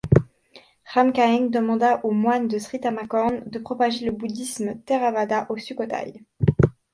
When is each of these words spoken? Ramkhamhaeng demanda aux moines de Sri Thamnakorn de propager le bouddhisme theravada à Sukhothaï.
Ramkhamhaeng 0.91 1.51
demanda 1.51 2.03
aux 2.03 2.09
moines 2.09 2.47
de 2.47 2.57
Sri 2.57 2.79
Thamnakorn 2.79 3.43
de 3.47 3.59
propager 3.59 4.03
le 4.07 4.11
bouddhisme 4.11 4.79
theravada 4.83 5.45
à 5.47 5.59
Sukhothaï. 5.59 6.23